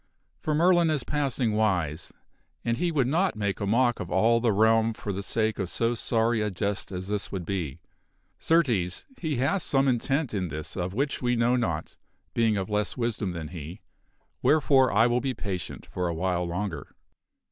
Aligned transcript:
For 0.39 0.55
Merlin 0.55 0.89
is 0.89 1.03
passing 1.03 1.51
wise, 1.53 2.11
and 2.65 2.77
he 2.79 2.91
would 2.91 3.05
not 3.05 3.35
make 3.35 3.59
a 3.59 3.67
mock 3.67 3.99
of 3.99 4.09
all 4.09 4.39
the 4.39 4.51
realm 4.51 4.95
for 4.95 5.13
the 5.13 5.21
sake 5.21 5.59
of 5.59 5.69
so 5.69 5.93
sorry 5.93 6.41
a 6.41 6.49
jest 6.49 6.91
as 6.91 7.05
this 7.05 7.31
would 7.31 7.45
be. 7.45 7.81
Certes 8.39 9.05
he 9.19 9.35
hath 9.35 9.61
some 9.61 9.87
intent 9.87 10.33
in 10.33 10.47
this 10.47 10.75
of 10.75 10.95
which 10.95 11.21
we 11.21 11.35
know 11.35 11.55
naught, 11.55 11.97
being 12.33 12.57
of 12.57 12.67
less 12.67 12.97
wisdom 12.97 13.33
than 13.33 13.49
he 13.49 13.81
where 14.39 14.59
fore 14.59 14.91
I 14.91 15.05
will 15.05 15.21
be 15.21 15.35
patient 15.35 15.85
for 15.85 16.07
a 16.07 16.15
while 16.15 16.45
longer." 16.47 16.95